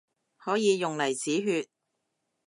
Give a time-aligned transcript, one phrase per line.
[0.35, 1.69] 可以用嚟止血